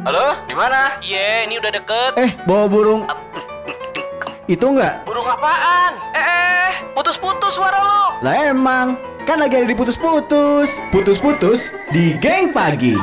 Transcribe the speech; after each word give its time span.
Halo, 0.00 0.32
di 0.48 0.56
mana? 0.56 0.96
Iya, 1.04 1.44
ini 1.44 1.60
udah 1.60 1.76
deket. 1.76 2.12
Eh, 2.16 2.32
bawa 2.48 2.72
burung. 2.72 3.04
Itu 4.48 4.72
enggak? 4.72 5.04
Burung 5.04 5.28
apaan? 5.28 5.92
Eh, 6.16 6.24
eh, 6.24 6.72
putus-putus 6.96 7.52
suara 7.52 7.76
lo. 7.76 8.16
Lah 8.24 8.48
emang, 8.48 8.96
kan 9.28 9.36
lagi 9.36 9.60
ada 9.60 9.68
di 9.68 9.76
putus-putus. 9.76 10.80
Putus-putus 10.88 11.76
di 11.92 12.16
geng 12.16 12.56
pagi. 12.56 12.96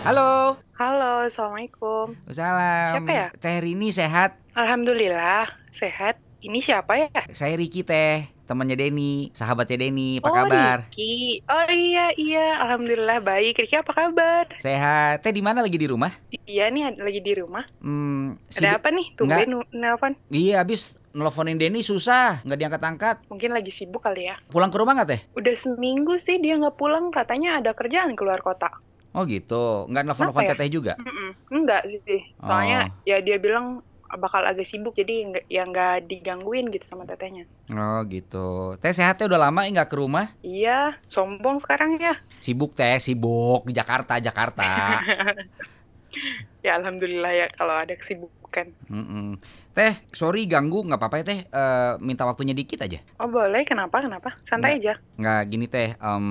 Halo. 0.00 0.56
Halo, 0.80 1.28
Assalamualaikum. 1.28 2.16
Salam. 2.32 3.04
Siapa 3.04 3.12
ya? 3.12 3.28
Teh 3.36 3.60
Rini 3.60 3.92
sehat? 3.92 4.40
Alhamdulillah, 4.56 5.44
sehat. 5.76 6.16
Ini 6.40 6.64
siapa 6.64 6.96
ya? 6.96 7.12
Saya 7.36 7.52
Riki 7.52 7.84
Teh, 7.84 8.24
temannya 8.50 8.74
Denny, 8.74 9.30
sahabatnya 9.30 9.78
Denny. 9.78 10.18
Apa 10.18 10.26
oh, 10.26 10.34
kabar? 10.34 10.78
Riki. 10.90 11.38
Oh 11.46 11.70
iya, 11.70 12.10
iya. 12.18 12.58
Alhamdulillah 12.58 13.22
baik. 13.22 13.62
Riki 13.62 13.78
apa 13.78 13.94
kabar? 13.94 14.50
Sehat. 14.58 15.22
Teh 15.22 15.30
di 15.30 15.38
mana 15.38 15.62
lagi 15.62 15.78
di 15.78 15.86
rumah? 15.86 16.10
Iya 16.50 16.66
nih, 16.66 16.90
ada- 16.90 17.06
lagi 17.06 17.22
di 17.22 17.32
rumah. 17.38 17.62
Hmm, 17.78 18.34
Ada 18.50 18.50
sibuk- 18.50 18.78
apa 18.82 18.88
nih? 18.90 19.06
Tumben 19.14 19.46
nu- 19.46 19.70
nelpon. 19.70 20.18
Iya, 20.34 20.66
abis 20.66 20.98
nelfonin 21.14 21.62
Denny 21.62 21.86
susah, 21.86 22.42
nggak 22.42 22.58
diangkat-angkat. 22.58 23.16
Mungkin 23.30 23.54
lagi 23.54 23.70
sibuk 23.70 24.02
kali 24.02 24.26
ya. 24.26 24.34
Pulang 24.50 24.74
ke 24.74 24.78
rumah 24.82 24.98
nggak 24.98 25.08
Teh? 25.14 25.20
Udah 25.38 25.54
seminggu 25.54 26.18
sih 26.18 26.42
dia 26.42 26.58
nggak 26.58 26.74
pulang. 26.74 27.14
Katanya 27.14 27.62
ada 27.62 27.70
kerjaan 27.70 28.18
keluar 28.18 28.42
kota. 28.42 28.66
Oh 29.10 29.26
gitu, 29.26 29.86
nggak 29.90 30.06
nelfon-nelfon 30.06 30.42
ya? 30.42 30.50
Teteh 30.54 30.70
juga? 30.70 30.94
Mm-mm. 30.98 31.30
Enggak 31.50 31.82
sih. 31.86 32.22
Soalnya 32.38 32.94
ya 33.02 33.18
dia 33.18 33.38
bilang 33.38 33.82
bakal 34.18 34.42
agak 34.42 34.66
sibuk 34.66 34.98
jadi 34.98 35.30
nggak 35.30 35.44
ya 35.46 35.62
nggak 35.68 36.10
digangguin 36.10 36.72
gitu 36.74 36.82
sama 36.90 37.06
tetehnya. 37.06 37.46
Oh 37.70 38.02
gitu. 38.10 38.74
Teh 38.82 38.90
sehatnya 38.90 39.30
udah 39.30 39.40
lama 39.50 39.62
nggak 39.68 39.90
ke 39.90 39.96
rumah? 39.98 40.34
Iya, 40.42 40.98
sombong 41.06 41.62
sekarang 41.62 42.00
ya. 42.02 42.18
Sibuk 42.42 42.74
Teh, 42.74 42.98
sibuk 42.98 43.68
di 43.70 43.76
Jakarta, 43.76 44.18
Jakarta. 44.18 44.98
Ya 46.60 46.76
alhamdulillah 46.76 47.32
ya 47.32 47.46
kalau 47.56 47.72
ada 47.72 47.96
kesibukan. 47.96 48.72
Mm-mm. 48.92 49.40
Teh, 49.70 49.94
sorry 50.10 50.44
ganggu, 50.44 50.82
nggak 50.82 50.98
apa-apa 50.98 51.22
ya 51.22 51.24
Teh. 51.24 51.40
Eh, 51.46 51.92
minta 52.02 52.26
waktunya 52.26 52.52
dikit 52.52 52.82
aja. 52.84 53.00
Oh 53.16 53.30
boleh, 53.30 53.62
kenapa? 53.64 54.02
Kenapa? 54.02 54.34
Santai 54.44 54.82
aja. 54.82 54.98
Nggak 55.16 55.40
gini 55.48 55.66
Teh. 55.70 55.94
em, 55.96 56.26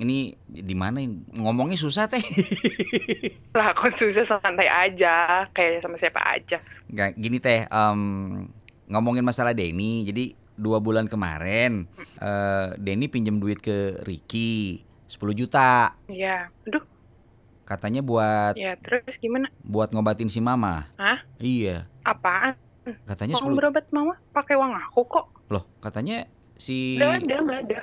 ini 0.00 0.32
di 0.46 0.74
mana 0.78 1.02
ya? 1.02 1.10
ngomongnya 1.36 1.76
susah 1.76 2.08
Teh. 2.08 2.22
Lah 3.58 3.74
kok 3.76 3.92
susah 3.98 4.24
santai 4.24 4.70
aja, 4.70 5.44
kayak 5.52 5.84
sama 5.84 5.98
siapa 6.00 6.22
aja. 6.24 6.62
Nggak 6.88 7.10
gini 7.18 7.38
Teh. 7.42 7.66
em, 7.68 8.00
ngomongin 8.86 9.26
masalah 9.26 9.52
Denny. 9.52 10.06
Jadi 10.06 10.32
dua 10.56 10.80
bulan 10.80 11.04
kemarin 11.04 11.84
eh 12.16 12.72
Denny 12.80 13.12
pinjam 13.12 13.36
duit 13.36 13.60
ke 13.60 14.00
Ricky 14.08 14.80
10 15.06 15.36
juta. 15.36 15.94
Iya. 16.10 16.50
Aduh, 16.66 16.82
Katanya 17.66 17.98
buat 17.98 18.54
ya 18.54 18.78
terus 18.78 19.18
gimana? 19.18 19.50
buat 19.66 19.90
ngobatin 19.90 20.30
si 20.30 20.38
Mama. 20.38 20.86
Hah? 20.94 21.26
Iya. 21.42 21.90
Apaan? 22.06 22.54
Katanya 23.02 23.34
Kok 23.34 23.50
10 23.50 23.58
berobat 23.58 23.86
mama 23.90 24.14
pakai 24.30 24.54
uang 24.54 24.70
aku 24.70 25.02
kok? 25.10 25.26
Loh, 25.50 25.66
katanya 25.82 26.30
si 26.54 26.94
Nggak 26.94 27.26
ada, 27.26 27.36
nggak 27.42 27.60
ada. 27.66 27.78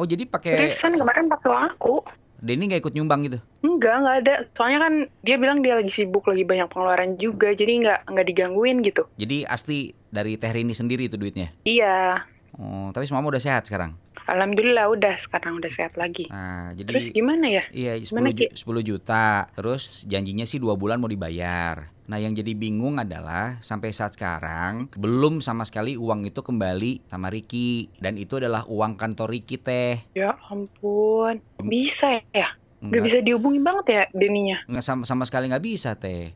Oh, 0.00 0.08
jadi 0.08 0.24
pakai 0.24 0.72
Seriusan 0.72 0.96
kemarin 0.96 1.28
pakai 1.28 1.48
uang 1.52 1.64
aku. 1.76 1.94
Denny 2.40 2.72
nggak 2.72 2.80
ikut 2.80 2.96
nyumbang 2.96 3.20
gitu. 3.28 3.36
Enggak, 3.60 4.00
nggak 4.00 4.16
ada. 4.24 4.34
Soalnya 4.56 4.78
kan 4.88 4.92
dia 5.20 5.36
bilang 5.36 5.60
dia 5.60 5.76
lagi 5.76 5.92
sibuk, 5.92 6.24
lagi 6.24 6.48
banyak 6.48 6.72
pengeluaran 6.72 7.20
juga, 7.20 7.52
jadi 7.52 7.68
nggak 7.84 8.00
nggak 8.08 8.26
digangguin 8.32 8.80
gitu. 8.80 9.04
Jadi 9.20 9.44
asli 9.44 9.92
dari 10.08 10.40
Teh 10.40 10.48
Rini 10.48 10.72
sendiri 10.72 11.12
itu 11.12 11.20
duitnya. 11.20 11.52
Iya. 11.68 12.24
Oh, 12.56 12.88
tapi 12.96 13.04
si 13.04 13.12
Mama 13.12 13.28
udah 13.28 13.44
sehat 13.44 13.68
sekarang. 13.68 13.92
Alhamdulillah 14.30 14.86
udah 14.94 15.14
sekarang 15.18 15.58
udah 15.58 15.70
sehat 15.74 15.98
lagi. 15.98 16.30
Nah, 16.30 16.70
Terus 16.78 17.10
jadi 17.10 17.18
gimana 17.18 17.46
ya? 17.50 17.64
iya 17.74 17.98
gimana, 17.98 18.30
10, 18.30 18.38
ju- 18.38 18.52
10 18.54 18.82
juta. 18.86 19.50
Terus 19.58 20.06
janjinya 20.06 20.46
sih 20.46 20.62
dua 20.62 20.78
bulan 20.78 21.02
mau 21.02 21.10
dibayar. 21.10 21.90
Nah, 22.06 22.18
yang 22.18 22.34
jadi 22.34 22.54
bingung 22.54 22.98
adalah 22.98 23.58
sampai 23.62 23.90
saat 23.90 24.14
sekarang 24.14 24.90
belum 24.94 25.42
sama 25.42 25.66
sekali 25.66 25.98
uang 25.98 26.26
itu 26.26 26.42
kembali 26.42 27.10
sama 27.10 27.30
Ricky 27.30 27.90
dan 27.98 28.14
itu 28.18 28.38
adalah 28.38 28.66
uang 28.70 28.94
kantor 28.94 29.34
Ricky 29.34 29.58
teh. 29.58 29.98
Ya 30.14 30.34
ampun, 30.50 31.42
bisa 31.62 32.22
ya? 32.30 32.54
Nggak 32.82 32.90
Nggak, 32.90 33.02
bisa 33.06 33.18
dihubungin 33.22 33.62
banget 33.66 33.86
ya 33.90 34.02
Deninya? 34.14 34.58
nggak 34.70 34.84
sama, 34.86 35.02
sama 35.06 35.22
sekali 35.26 35.50
nggak 35.50 35.64
bisa 35.66 35.94
teh. 35.98 36.34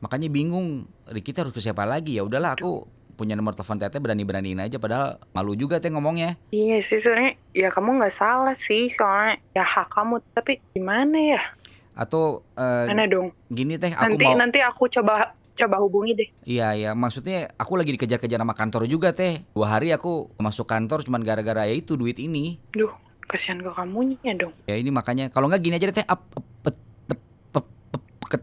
Makanya 0.00 0.32
bingung 0.32 0.88
teh 1.08 1.36
harus 1.36 1.52
ke 1.52 1.60
siapa 1.60 1.84
lagi? 1.84 2.16
Ya 2.16 2.24
udahlah 2.24 2.56
aku 2.56 2.88
punya 3.20 3.36
nomor 3.36 3.52
telepon 3.52 3.76
teteh 3.76 4.00
berani-beraniin 4.00 4.64
aja 4.64 4.80
padahal 4.80 5.20
malu 5.36 5.52
juga 5.52 5.76
teh 5.76 5.92
ngomongnya. 5.92 6.40
Iya 6.48 6.80
sih 6.80 7.04
sebenarnya 7.04 7.36
ya 7.52 7.68
kamu 7.68 8.00
nggak 8.00 8.16
salah 8.16 8.56
sih 8.56 8.88
soalnya 8.96 9.36
ya 9.52 9.60
hak 9.60 9.92
kamu 9.92 10.24
tapi 10.32 10.56
gimana 10.72 11.36
ya? 11.36 11.40
Atau 11.92 12.48
eh, 12.56 12.88
Mana 12.88 13.04
dong? 13.04 13.36
gini 13.52 13.76
teh 13.76 13.92
aku 13.92 14.16
Nanti 14.16 14.24
mau 14.24 14.40
nanti 14.40 14.58
aku 14.64 14.88
coba 14.88 15.36
coba 15.52 15.76
hubungi 15.84 16.16
deh. 16.16 16.28
Iya 16.48 16.72
ya 16.72 16.90
maksudnya 16.96 17.52
aku 17.60 17.76
lagi 17.76 17.92
dikejar-kejar 18.00 18.40
sama 18.40 18.56
kantor 18.56 18.88
juga 18.88 19.12
teh 19.12 19.44
dua 19.52 19.76
hari 19.76 19.92
aku 19.92 20.32
masuk 20.40 20.64
kantor 20.64 21.04
cuman 21.04 21.20
gara-gara 21.20 21.68
ya 21.68 21.76
itu 21.76 22.00
duit 22.00 22.16
ini 22.16 22.56
Duh, 22.72 22.88
kasihan 23.28 23.60
ke 23.60 23.68
kamunya 23.68 24.32
dong. 24.32 24.56
ya 24.64 24.80
ini 24.80 24.88
makanya 24.88 25.28
kalau 25.28 25.52
nggak 25.52 25.60
gini 25.60 25.76
aja 25.76 25.92
deh 25.92 25.96
teh 26.00 26.06
pet, 26.08 26.76
tep, 27.12 27.20
pep, 27.52 27.66
pep, 27.92 28.04
ket, 28.32 28.42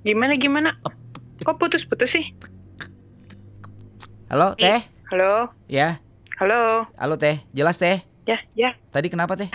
Gimana 0.00 0.40
gimana? 0.40 0.80
Kok 1.42 1.58
putus-putus 1.58 2.16
sih? 2.16 2.24
Halo 4.32 4.56
Ih. 4.56 4.64
teh 4.64 4.80
Halo, 5.12 5.52
ya 5.68 6.00
halo. 6.40 6.88
halo 6.96 7.14
teh 7.20 7.44
jelas 7.52 7.76
teh 7.76 8.00
Ya, 8.24 8.40
ya. 8.56 8.72
tadi 8.88 9.12
kenapa 9.12 9.36
teh 9.36 9.52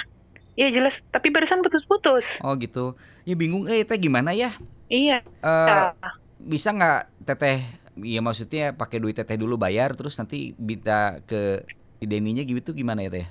Iya 0.54 0.70
jelas, 0.70 1.02
tapi 1.10 1.30
barusan 1.30 1.62
putus-putus. 1.62 2.38
oh 2.42 2.54
gitu 2.58 2.94
ya 3.24 3.34
bingung 3.34 3.66
eh 3.66 3.82
teh 3.82 3.98
gimana 3.98 4.34
ya 4.34 4.54
Iya. 4.86 5.26
Eh 5.42 5.68
ya. 5.68 5.94
bisa 6.38 6.70
nggak 6.70 7.26
teteh 7.26 7.58
ya 7.98 8.22
maksudnya 8.22 8.72
pakai 8.72 9.02
duit 9.02 9.18
teteh 9.18 9.34
dulu 9.34 9.58
bayar 9.58 9.98
terus 9.98 10.14
nanti 10.14 10.54
minta 10.56 11.18
ke 11.26 11.66
Deninya 11.98 12.46
gitu 12.46 12.78
gimana 12.78 13.02
ya 13.02 13.09
teh 13.09 13.26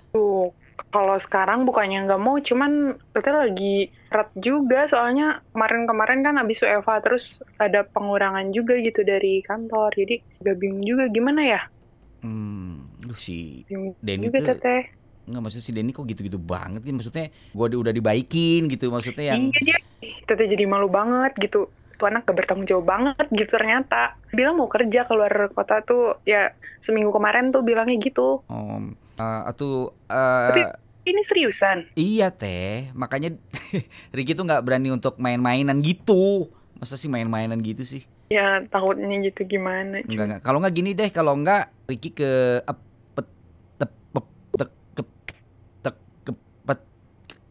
kalau 0.93 1.17
sekarang 1.21 1.65
bukannya 1.69 2.05
nggak 2.07 2.23
mau, 2.23 2.37
cuman 2.41 2.97
teteh 3.13 3.35
lagi 3.35 3.75
berat 4.09 4.31
juga 4.39 4.87
soalnya 4.89 5.41
kemarin-kemarin 5.53 6.21
kan 6.25 6.35
habis 6.41 6.63
UFA 6.63 7.03
terus 7.05 7.25
ada 7.61 7.85
pengurangan 7.85 8.53
juga 8.55 8.77
gitu 8.81 9.03
dari 9.05 9.41
kantor. 9.45 9.93
Jadi 9.97 10.15
agak 10.45 10.57
bingung 10.61 10.85
juga 10.85 11.05
gimana 11.11 11.43
ya? 11.45 11.61
hmm 12.25 13.07
lu 13.07 13.15
si 13.15 13.65
Denny 14.01 14.33
tuh 14.33 14.43
teteh. 14.43 14.83
Nggak 15.27 15.43
maksud 15.43 15.61
si 15.63 15.71
Denny 15.75 15.91
kok 15.91 16.07
gitu-gitu 16.07 16.39
banget 16.39 16.87
sih 16.87 16.95
maksudnya 16.95 17.27
gua 17.51 17.67
udah, 17.67 17.91
udah 17.91 17.95
dibaikin 17.95 18.71
gitu 18.71 18.91
maksudnya 18.95 19.35
yang 19.35 19.51
Iya 19.51 19.61
dia, 19.63 19.79
teteh 20.27 20.47
jadi 20.47 20.65
malu 20.71 20.87
banget 20.87 21.35
gitu. 21.39 21.67
Tuh 21.97 22.07
anak 22.07 22.25
gak 22.25 22.37
bertanggung 22.37 22.67
jawab 22.67 22.87
banget 22.87 23.27
gitu 23.31 23.51
ternyata. 23.51 24.15
Bilang 24.31 24.57
mau 24.57 24.69
kerja 24.69 25.05
keluar 25.05 25.33
kota 25.51 25.81
tuh 25.81 26.21
ya 26.23 26.53
seminggu 26.81 27.11
kemarin 27.11 27.49
tuh 27.49 27.61
bilangnya 27.61 27.97
gitu. 27.99 28.45
om 28.47 28.93
eh, 29.17 29.43
atau 29.45 29.91
eh, 30.07 30.49
Tapi- 30.53 30.85
Ini 31.07 31.23
seriusan. 31.23 31.79
iya 31.95 32.29
teh 32.29 32.91
makanya 32.93 33.31
Ricky 34.17 34.35
tuh 34.35 34.43
nggak 34.43 34.61
berani 34.61 34.91
untuk 34.91 35.17
main-mainan 35.17 35.79
gitu 35.79 36.51
masa 36.75 36.95
sih 36.95 37.07
main-mainan 37.07 37.63
gitu 37.63 37.83
sih 37.83 38.03
Ya 38.27 38.59
takutnya 38.67 39.23
gitu 39.23 39.47
gimana. 39.47 40.03
Enggak 40.03 40.25
enggak 40.27 40.43
kalau 40.43 40.59
nggak 40.59 40.75
gini 40.75 40.91
deh 40.93 41.07
kalau 41.09 41.39
nggak 41.39 41.71
ke 41.87 42.59
pet, 42.59 43.27
tep, 43.79 43.91
tek, 44.59 44.71
tek, 45.79 45.97
pet, 46.67 46.81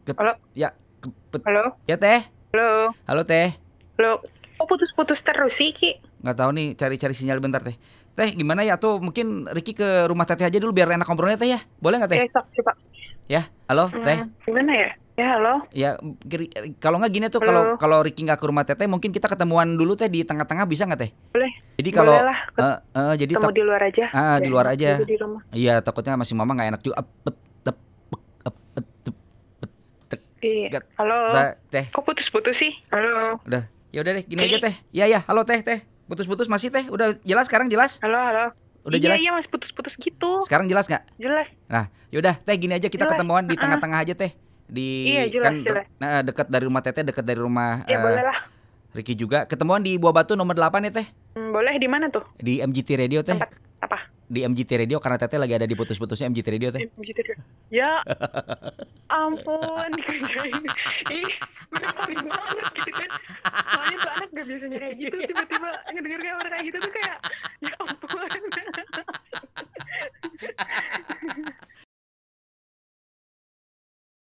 ke- 0.04 0.18
Halo? 0.20 0.32
ya 0.52 0.68
kepet 1.00 1.40
Halo? 1.42 1.64
ya 1.88 1.96
teh 1.96 2.20
Halo? 2.52 2.92
halo 3.08 3.22
teh 3.24 3.56
Halo? 3.96 4.20
Putus-putus 4.76 5.24
terus 5.24 5.56
sih, 5.56 5.72
Ki? 5.72 5.96
nggak 6.20 6.36
tahu 6.36 6.50
nih 6.52 6.76
cari-cari 6.76 7.14
sinyal 7.16 7.38
bentar 7.38 7.62
teh 7.62 7.76
teh 8.12 8.28
gimana 8.34 8.60
ya 8.60 8.76
tuh 8.76 8.98
mungkin 8.98 9.46
Ricky 9.46 9.72
ke 9.72 10.04
rumah 10.04 10.26
teteh 10.26 10.44
aja 10.44 10.58
dulu 10.58 10.74
biar 10.74 10.90
enak 10.90 11.06
ngobrolnya 11.06 11.38
teh 11.38 11.48
ya 11.48 11.60
boleh 11.78 12.02
nggak 12.02 12.10
teh 12.12 12.18
Ya, 12.18 12.28
sok, 12.34 12.44
coba. 12.50 12.72
ya 13.30 13.42
halo 13.70 13.88
teh 13.94 14.16
Hmm, 14.20 14.32
gimana 14.42 14.72
ya? 14.74 14.90
Ya, 15.16 15.26
halo? 15.32 15.54
Ya 15.72 15.90
kalau 16.76 17.00
nggak 17.00 17.12
gini 17.14 17.26
tuh 17.32 17.40
kalau 17.40 17.78
kalau 17.80 18.04
Ricky 18.04 18.20
nggak 18.20 18.36
ke 18.36 18.44
rumah 18.44 18.68
teteh 18.68 18.84
mungkin 18.84 19.16
kita 19.16 19.32
ketemuan 19.32 19.80
dulu 19.80 19.96
teh 19.96 20.12
di 20.12 20.20
tengah-tengah 20.28 20.68
bisa 20.68 20.84
nggak 20.84 21.00
teh? 21.00 21.10
Boleh. 21.32 21.52
Jadi 21.80 21.88
kalau 21.88 22.20
eh, 22.20 22.76
eh, 22.76 23.14
jadi 23.16 23.32
ketemu 23.32 23.54
di 23.56 23.64
luar 23.64 23.80
aja. 23.88 24.04
Ah, 24.12 24.36
di 24.36 24.48
luar 24.52 24.66
aja. 24.76 25.00
iya 25.56 25.80
takutnya 25.80 26.20
masih 26.20 26.36
mama 26.36 26.52
nggak 26.52 26.68
enak 26.76 26.82
juga. 26.84 27.00
Iya. 30.44 30.78
Halo? 31.00 31.32
teh, 31.32 31.50
teh. 31.72 31.84
Kok 31.90 32.04
putus-putus 32.06 32.60
sih? 32.60 32.70
Halo? 32.92 33.40
Ya 33.94 34.02
udah 34.02 34.12
deh 34.18 34.24
gini 34.26 34.40
aja 34.46 34.58
teh. 34.58 34.74
Iya 34.90 35.04
ya 35.06 35.20
halo 35.26 35.46
teh 35.46 35.62
teh. 35.62 35.82
Putus-putus 36.06 36.46
masih 36.50 36.70
teh. 36.70 36.86
Udah 36.90 37.14
jelas 37.26 37.46
sekarang 37.50 37.66
jelas? 37.70 37.98
Halo, 38.02 38.18
halo? 38.18 38.46
Udah 38.86 38.98
iya, 39.02 39.04
jelas? 39.10 39.18
Iya, 39.18 39.30
masih 39.34 39.50
putus-putus 39.50 39.94
gitu. 39.98 40.30
Sekarang 40.46 40.70
jelas 40.70 40.86
nggak? 40.86 41.02
Jelas. 41.18 41.48
Nah 41.66 41.90
yaudah 42.14 42.38
teh 42.38 42.54
gini 42.54 42.78
aja 42.78 42.86
kita 42.86 43.06
Jelas, 43.06 43.18
ketemuan 43.18 43.42
di 43.46 43.58
tengah-tengah 43.58 43.98
aja 44.06 44.14
teh. 44.14 44.30
Di 44.66 45.14
Iya, 45.14 45.24
jelas, 45.30 45.46
kan 45.46 45.54
jelas. 45.62 45.84
nah, 46.02 46.26
dekat 46.26 46.46
dari 46.50 46.64
rumah 46.66 46.82
teteh 46.82 47.06
dekat 47.06 47.22
dari 47.22 47.38
rumah 47.38 47.86
Ya, 47.86 47.98
eh, 47.98 48.02
boleh 48.02 48.22
lah. 48.26 48.38
Ricky 48.94 49.14
juga. 49.14 49.46
Ketemuan 49.46 49.84
di 49.84 49.94
Buah 49.94 50.10
Batu 50.10 50.34
nomor 50.34 50.58
8 50.58 50.90
ya 50.90 50.92
teh. 51.02 51.06
Hmm, 51.38 51.54
boleh 51.54 51.78
di 51.78 51.86
mana 51.86 52.10
tuh? 52.10 52.24
Di 52.40 52.58
MGT 52.64 52.98
Radio 52.98 53.22
teh. 53.22 53.38
Tempat 53.38 53.54
apa? 53.82 53.98
Di 54.26 54.42
MGT 54.42 54.70
Radio 54.82 54.98
karena 54.98 55.18
teteh 55.22 55.38
lagi 55.38 55.54
ada 55.54 55.66
di 55.70 55.74
putus-putusnya 55.78 56.26
MGT 56.32 56.48
Radio 56.50 56.70
teh. 56.74 56.82
Ya. 57.70 58.02
ampun 59.10 59.90
dikerjain 59.98 60.64
ih 61.14 61.30
gue 61.66 61.82
paling 61.82 62.22
banget 62.30 62.66
gitu 62.78 62.90
kan. 62.94 63.10
Soalnya 63.66 63.96
tuh 63.98 64.10
anak 64.16 64.28
gak 64.32 64.46
biasanya 64.46 64.78
kayak 64.80 64.96
gitu 65.02 65.16
tiba-tiba 65.18 65.70
ngedenger 65.92 66.20
kayak 66.22 66.36
orang 66.40 66.52
kayak 66.54 66.64
gitu 66.70 66.78
tuh 66.78 66.92
kayak 66.94 67.05